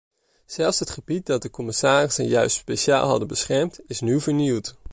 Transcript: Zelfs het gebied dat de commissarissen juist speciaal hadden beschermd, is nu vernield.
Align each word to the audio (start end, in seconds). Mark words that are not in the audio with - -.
Zelfs 0.45 0.79
het 0.79 0.89
gebied 0.89 1.25
dat 1.25 1.41
de 1.41 1.49
commissarissen 1.49 2.27
juist 2.27 2.55
speciaal 2.57 3.07
hadden 3.09 3.27
beschermd, 3.27 3.79
is 3.87 4.01
nu 4.01 4.21
vernield. 4.21 4.77